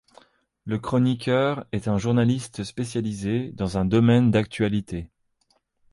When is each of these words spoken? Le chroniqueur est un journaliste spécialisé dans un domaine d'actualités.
Le 0.65 0.79
chroniqueur 0.79 1.67
est 1.71 1.87
un 1.87 1.99
journaliste 1.99 2.63
spécialisé 2.63 3.51
dans 3.51 3.77
un 3.77 3.85
domaine 3.85 4.31
d'actualités. 4.31 5.11